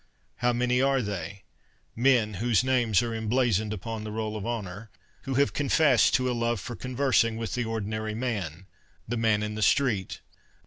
How 0.37 0.51
many 0.51 0.81
are 0.81 0.99
they— 0.99 1.43
men 1.95 2.33
whose 2.33 2.63
names 2.63 3.03
are 3.03 3.13
emblazoned 3.13 3.71
upon 3.71 4.03
the 4.03 4.11
roll 4.11 4.35
of 4.35 4.47
honour— 4.47 4.89
who 5.25 5.35
have 5.35 5.53
confessed 5.53 6.15
to 6.15 6.27
a 6.27 6.33
love 6.33 6.59
for 6.59 6.75
conversing 6.75 7.37
with 7.37 7.53
the 7.53 7.65
ordinary 7.65 8.15
man,' 8.15 8.65
the 9.07 9.17
man 9.17 9.43
in 9.43 9.53
the 9.53 9.61
street 9.61 10.21